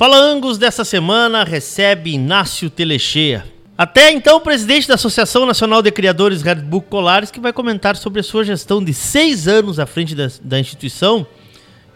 [0.00, 3.44] Fala Angus dessa semana recebe Inácio Telechea.
[3.76, 8.20] Até então, presidente da Associação Nacional de Criadores Red Book Colares, que vai comentar sobre
[8.20, 11.26] a sua gestão de seis anos à frente da, da instituição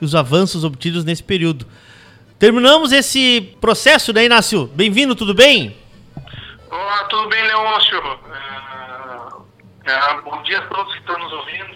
[0.02, 1.66] e os avanços obtidos nesse período.
[2.38, 4.66] Terminamos esse processo, né, Inácio?
[4.66, 5.74] Bem-vindo, tudo bem?
[6.70, 8.02] Olá, tudo bem, Leôncio?
[9.86, 11.74] É, é, bom dia a todos que estão nos ouvindo.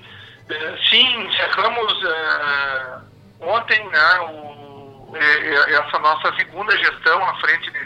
[0.50, 1.94] É, sim, encerramos
[3.40, 4.57] ontem né, o,
[5.16, 7.78] essa nossa segunda gestão à frente do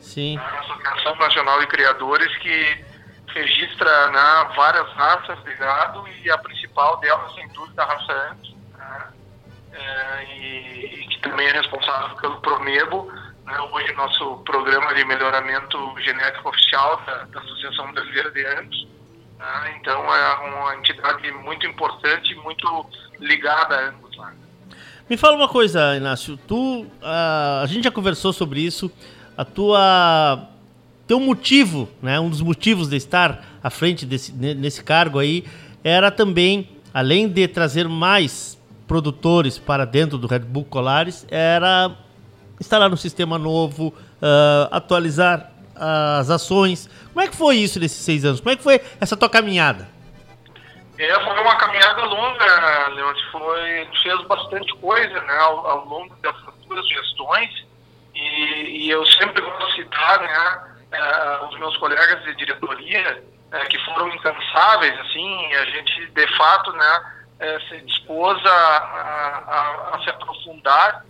[0.00, 0.38] Sim.
[0.38, 2.84] a Associação Nacional de Criadores, que
[3.28, 8.56] registra né, várias raças de gado e a principal delas, sem dúvida, a raça Angus,
[8.72, 13.12] né, e, e, que também é responsável pelo Promebo.
[13.44, 18.88] Né, hoje, nosso programa de melhoramento genético oficial da, da Associação Brasileira de Angus.
[19.38, 24.32] Né, então, é uma entidade muito importante, muito ligada a Angus lá.
[25.10, 26.38] Me fala uma coisa, Inácio.
[26.46, 28.88] Tu, a, a gente já conversou sobre isso.
[29.36, 30.46] A tua
[31.04, 35.44] teu motivo, né, um dos motivos de estar à frente desse nesse cargo aí
[35.82, 41.90] era também, além de trazer mais produtores para dentro do Red Bull Colares, era
[42.60, 46.88] instalar um sistema novo, uh, atualizar as ações.
[47.12, 48.38] Como é que foi isso nesses seis anos?
[48.38, 49.88] Como é que foi essa tua caminhada?
[51.00, 53.30] É, foi uma caminhada longa, Leandro.
[53.32, 57.66] Foi, fez bastante coisa né, ao, ao longo dessas duas gestões.
[58.14, 63.78] E, e, eu sempre vou citar né, uh, os meus colegas de diretoria, uh, que
[63.86, 70.10] foram incansáveis, assim, a gente, de fato, né, uh, se dispôs a, a, a se
[70.10, 71.06] aprofundar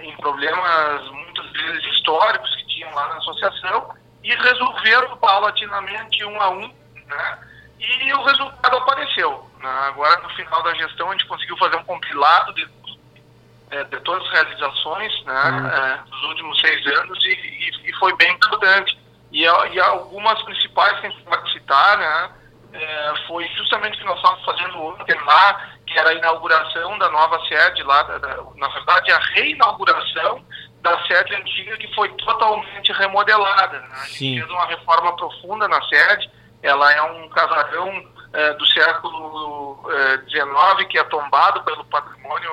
[0.00, 6.48] em problemas, muitas vezes, históricos que tinham lá na associação e resolveram paulatinamente, um a
[6.48, 6.72] um,
[7.06, 7.38] né,
[7.78, 9.50] e o resultado apareceu.
[9.60, 9.68] Né?
[9.88, 14.32] Agora, no final da gestão, a gente conseguiu fazer um compilado de, de todas as
[14.32, 16.10] realizações né, uhum.
[16.10, 18.98] dos últimos seis anos e, e, e foi bem importante.
[19.32, 22.30] E, e, algumas principais que a gente pode citar, né,
[22.72, 27.10] é, foi justamente o que nós estávamos fazendo ontem lá, que era a inauguração da
[27.10, 30.44] nova sede lá, da, da, na verdade, a reinauguração
[30.80, 33.80] da sede antiga que foi totalmente remodelada.
[33.80, 33.88] Né?
[33.92, 34.38] A gente Sim.
[34.38, 36.30] fez uma reforma profunda na sede,
[36.66, 39.80] ela é um casarão é, do século
[40.28, 42.50] XIX, é, que é tombado pelo patrimônio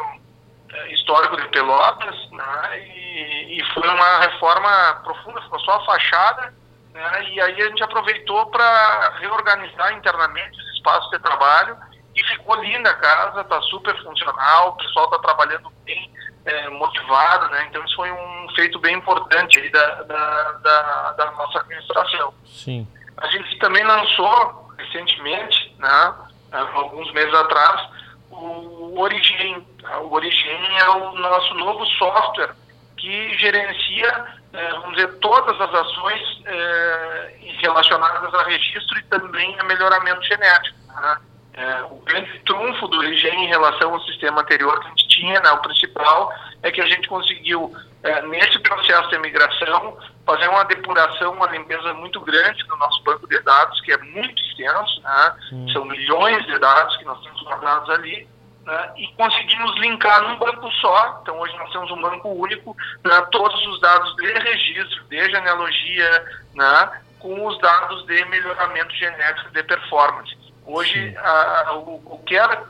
[0.72, 2.80] é, histórico de Pelotas, né?
[2.80, 6.54] e, e foi uma reforma profunda, ficou só a fachada,
[6.94, 7.24] né?
[7.32, 11.76] E aí a gente aproveitou para reorganizar internamente os espaços de trabalho
[12.16, 16.12] e ficou linda a casa, está super funcional, o pessoal está trabalhando bem
[16.46, 17.66] é, motivado, né?
[17.70, 22.34] Então isso foi um feito bem importante da, da, da, da nossa administração.
[22.46, 22.88] Sim.
[23.18, 26.14] A gente também lançou recentemente, né?
[26.52, 27.90] Alguns meses atrás,
[28.30, 29.66] o Origin.
[30.04, 32.56] O Origin é o nosso novo software
[32.98, 40.22] que gerencia vamos dizer, todas as ações eh, relacionadas a registro e também a melhoramento
[40.24, 40.78] genético.
[40.88, 41.18] Né?
[41.54, 45.40] Eh, o grande trunfo do Origem em relação ao sistema anterior que a gente tinha,
[45.40, 46.32] né, o principal,
[46.62, 47.74] é que a gente conseguiu,
[48.04, 53.28] eh, nesse processo de migração, fazer uma depuração, uma limpeza muito grande no nosso banco
[53.28, 55.36] de dados, que é muito extenso, né?
[55.72, 58.28] são milhões de dados que nós temos guardados ali,
[58.66, 61.20] né, e conseguimos linkar num banco só.
[61.22, 66.26] Então, hoje nós temos um banco único, né, todos os dados de registro, de genealogia,
[66.56, 70.36] né, com os dados de melhoramento genético de performance.
[70.66, 72.64] Hoje, a, a, o, qualquer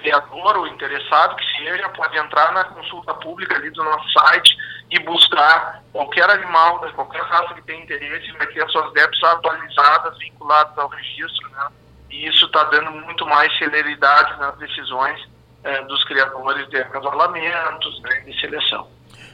[0.00, 4.56] criador ou interessado que seja pode entrar na consulta pública ali do nosso site
[4.90, 10.18] e buscar qualquer animal, qualquer raça que tenha interesse, vai ter as suas DEPs atualizadas,
[10.18, 11.68] vinculadas ao registro, né?
[12.10, 15.28] E isso está dando muito mais celeridade nas decisões
[15.64, 18.88] é, dos criadores de acasalamentos, né, de seleção.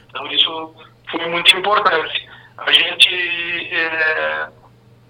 [0.09, 0.75] Então isso
[1.09, 2.29] foi muito importante.
[2.57, 4.49] A gente é,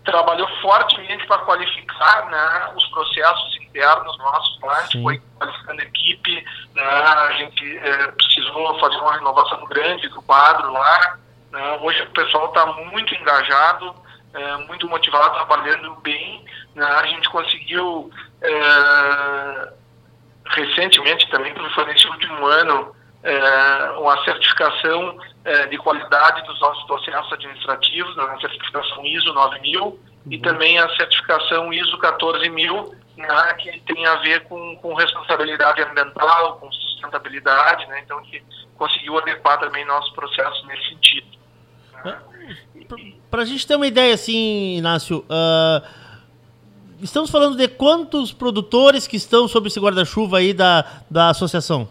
[0.04, 7.34] trabalhou fortemente para qualificar né, os processos internos nossos gente foi qualificando equipe, né, a
[7.34, 11.17] gente é, precisou fazer uma renovação grande do quadro lá.
[11.52, 13.94] Né, hoje o pessoal está muito engajado,
[14.34, 16.46] é, muito motivado, trabalhando bem.
[16.73, 18.09] Né, a gente conseguiu
[18.41, 19.73] é,
[20.47, 22.95] recentemente também, foi nesse último ano,
[23.26, 29.98] é, uma certificação é, de qualidade dos nossos processos administrativos, na certificação ISO 9000 uhum.
[30.30, 36.58] e também a certificação ISO 14000, né, que tem a ver com, com responsabilidade ambiental,
[36.60, 38.44] com sustentabilidade, né, então que
[38.78, 41.28] conseguiu adequar também nossos processos nesse sentido.
[42.04, 42.20] Né.
[43.32, 46.06] Para a gente ter uma ideia, assim, Inácio, uh
[47.02, 51.88] estamos falando de quantos produtores que estão sob esse guarda-chuva aí da, da associação?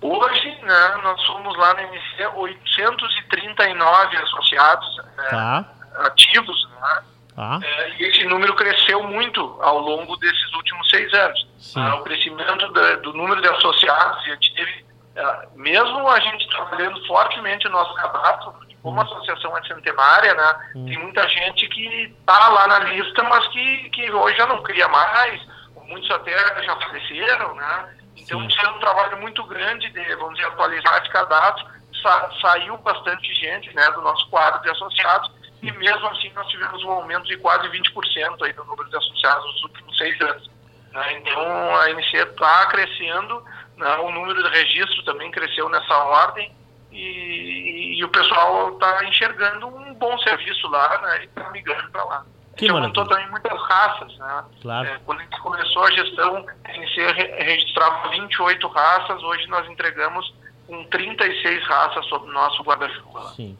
[0.00, 4.96] Hoje, né, nós somos lá na NC 839 associados
[5.30, 5.64] tá.
[5.98, 7.02] é, ativos, né?
[7.34, 7.60] Tá.
[7.62, 11.48] É, e esse número cresceu muito ao longo desses últimos seis anos.
[11.76, 14.84] Ah, o crescimento da, do número de associados, e a gente teve,
[15.16, 20.70] é, mesmo a gente trabalhando fortemente o nosso cadastro, como a associação é centenária, né,
[20.76, 20.86] Hum.
[20.86, 24.86] tem muita gente que está lá na lista, mas que, que hoje já não cria
[24.88, 25.40] mais,
[25.88, 27.97] muitos até já faleceram, né?
[28.22, 31.66] Então, isso é um trabalho muito grande de, vamos dizer, atualizar esse cadastro.
[32.02, 35.30] Sa saiu bastante gente, né, do nosso quadro de associados,
[35.62, 39.44] e mesmo assim nós tivemos um aumento de quase 20% aí no número de associados
[39.46, 40.50] nos últimos seis anos.
[40.92, 41.12] né?
[41.14, 43.44] Então, a NC está crescendo,
[43.76, 46.54] né, o número de registro também cresceu nessa ordem,
[46.92, 52.04] e, e o pessoal está enxergando um bom serviço lá né, e está migrando para
[52.04, 52.26] lá.
[52.58, 53.28] Que gente aumentou maravilha.
[53.28, 54.18] também muitas raças.
[54.18, 54.44] Né?
[54.60, 54.88] Claro.
[54.88, 60.34] É, quando a gente começou a gestão, a re- registrava 28 raças, hoje nós entregamos
[60.66, 63.28] com 36 raças sob o nosso guarda-chuva.
[63.34, 63.58] Sim.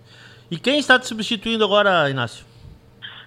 [0.51, 2.45] E quem está te substituindo agora, Inácio?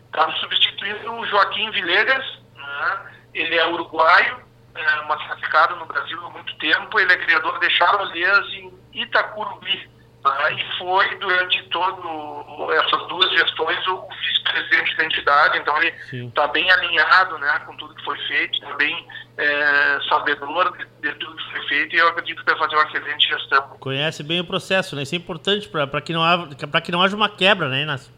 [0.06, 2.26] Está substituindo o Joaquim Villegas,
[2.56, 3.00] né?
[3.34, 4.38] ele é uruguaio,
[4.76, 9.90] é, massificado no Brasil há muito tempo, ele é criador de charolês em Itacurubi,
[10.24, 15.96] e foi durante todo essas duas gestões o vice-presidente da entidade, então ele
[16.28, 19.08] está bem alinhado né, com tudo que foi feito, está bem
[19.38, 22.86] é, sabedor de, de tudo que foi feito, e eu acredito que vai fazer uma
[22.88, 23.62] excelente gestão.
[23.80, 25.02] Conhece bem o processo, né?
[25.04, 26.50] Isso é importante para que, não haja-
[26.82, 28.14] que não haja uma quebra, né, Inácio?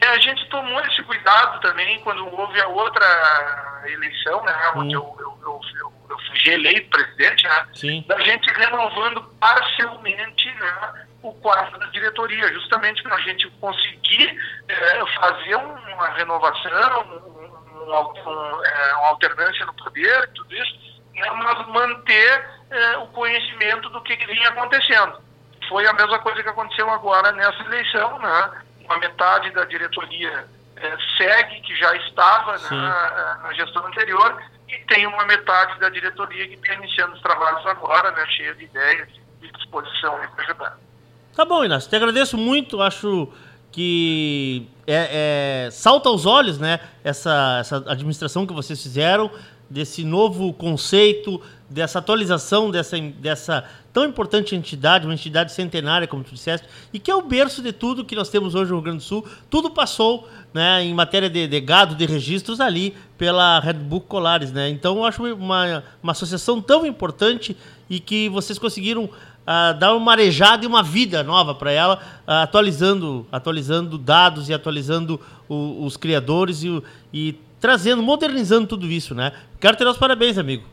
[0.00, 5.16] É, a gente tomou esse cuidado também quando houve a outra eleição, né, onde eu,
[5.18, 8.04] eu, eu, eu, eu fui reeleito presidente, né, Sim.
[8.06, 14.38] da gente renovando parcialmente né, o quadro da diretoria, justamente para a gente conseguir
[14.68, 21.30] é, fazer um- uma renovação, um, um, é, uma alternância no poder, tudo isso, né,
[21.32, 25.20] mas manter é, o conhecimento do que, que vinha acontecendo.
[25.68, 28.62] Foi a mesma coisa que aconteceu agora nessa eleição, né?
[28.84, 30.48] Uma metade da diretoria
[31.18, 32.74] segue que já estava Sim.
[32.76, 37.64] na, na gestão anterior e tem uma metade da diretoria que está iniciando os trabalhos
[37.66, 38.24] agora, né?
[38.28, 39.08] Cheia de ideias
[39.42, 40.78] e disposição para ajudar.
[41.40, 41.88] Tá bom, Inácio.
[41.88, 42.82] Te agradeço muito.
[42.82, 43.26] Acho
[43.72, 46.80] que é, é- salta aos olhos, né?
[47.02, 49.30] Essa, essa administração que vocês fizeram,
[49.70, 51.40] desse novo conceito,
[51.70, 57.10] dessa atualização dessa, dessa tão importante entidade, uma entidade centenária, como tu disseste, e que
[57.10, 59.24] é o berço de tudo que nós temos hoje no Rio Grande do Sul.
[59.48, 63.78] Tudo passou, né, em matéria de, de gado, de registros ali pela Red
[64.08, 64.68] Colares, né?
[64.68, 67.56] Então eu acho uma, uma associação tão importante
[67.88, 69.08] e que vocês conseguiram
[69.52, 74.54] ah, dar uma marejada e uma vida nova para ela, ah, atualizando, atualizando dados e
[74.54, 76.80] atualizando o- os criadores e,
[77.12, 79.32] e trazendo, modernizando tudo isso, né?
[79.60, 80.64] Quero te dar os parabéns, amigo.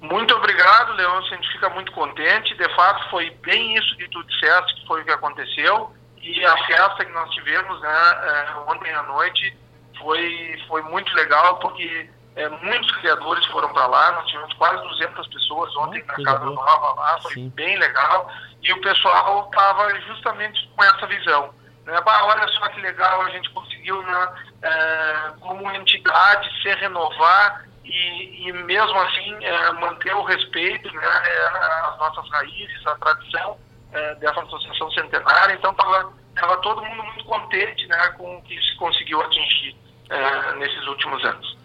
[0.00, 1.18] Muito obrigado, Leão.
[1.18, 2.54] A gente fica muito contente.
[2.56, 5.90] De fato, foi bem isso que tu disseste que foi o que aconteceu.
[6.22, 7.88] E a festa que nós tivemos né,
[8.22, 9.56] eh, ontem à noite
[10.00, 12.08] foi, foi muito legal, porque
[12.38, 14.12] eh, muitos criadores foram para lá.
[14.12, 16.54] Nós tivemos quase 200 pessoas ontem Ah, na Casa boa.
[16.54, 17.18] Nova lá.
[17.22, 17.48] Foi Sim.
[17.50, 18.30] bem legal.
[18.62, 21.52] E o pessoal estava justamente com essa visão.
[21.84, 22.00] Né?
[22.02, 24.28] Bah, olha só que legal, a gente conseguiu, né,
[24.62, 31.50] eh, como entidade, se renovar e, e mesmo assim eh, manter o respeito, né, eh,
[31.90, 33.58] as nossas raízes, a tradição
[33.94, 35.54] eh, dessa associação centenária.
[35.54, 39.74] Então estava todo mundo muito contente né, com o que se conseguiu atingir
[40.10, 41.57] eh, nesses últimos anos.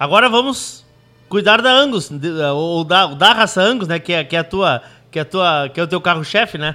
[0.00, 0.84] Agora vamos
[1.28, 3.98] cuidar da Angus, de- ou da, da raça Angus, né?
[3.98, 6.56] Que é, que é a tua, que é a tua, que é o teu carro-chefe,
[6.56, 6.74] né?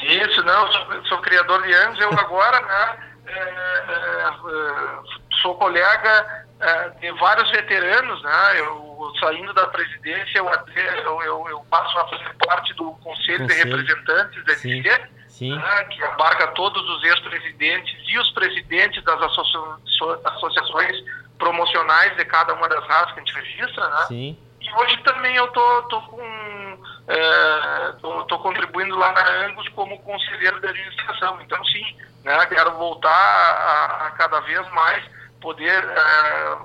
[0.00, 4.98] Isso, não, sou, sou criador de anos, eu agora, né, é, é, é,
[5.42, 6.44] sou colega
[7.00, 12.08] de vários veteranos, né, eu saindo da presidência, eu, até- eu, eu, eu passo a
[12.08, 13.76] fazer parte do Conselho, de Conselho.
[13.76, 14.82] Representantes da Sim.
[15.28, 15.56] Sim.
[15.56, 20.96] né, que abarca todos os ex-presidentes e os presidentes das associa- so- associações
[21.38, 24.38] promocionais de cada uma das raças que a gente registra, né, Sim.
[24.60, 26.54] e hoje também eu tô, tô com
[27.06, 31.38] é, tô, tô contribuindo lá na Angus como conselheiro da administração.
[31.42, 35.04] Então sim, né, quero voltar a, a cada vez mais
[35.40, 36.56] poder é,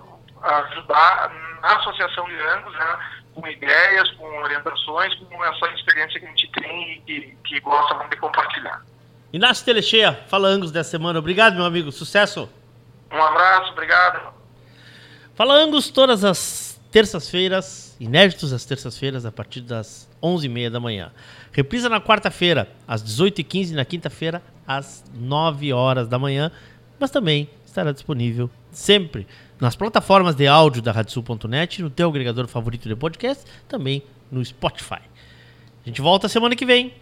[0.42, 3.00] ajudar na associação de Angus, né,
[3.36, 7.96] com ideias, com orientações, com essa experiência que a gente tem e que, que gosta
[8.08, 8.82] de compartilhar.
[9.32, 11.20] Inácio Telecheia, fala Angus dessa semana.
[11.20, 11.92] Obrigado, meu amigo.
[11.92, 12.50] Sucesso.
[13.12, 14.39] Um abraço, obrigado.
[15.40, 21.14] Fala Angus todas as terças-feiras, inéditos às terças-feiras, a partir das 11h30 da manhã.
[21.54, 26.52] Reprisa na quarta-feira, às 18h15, na quinta-feira, às 9 horas da manhã,
[27.00, 29.26] mas também estará disponível sempre
[29.62, 35.00] nas plataformas de áudio da radiosul.net, no teu agregador favorito de podcast, também no Spotify.
[35.86, 36.94] A gente volta semana que vem.